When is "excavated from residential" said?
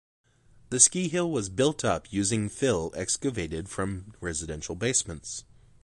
2.95-4.73